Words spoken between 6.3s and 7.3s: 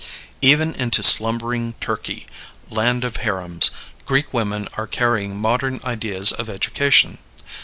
of education.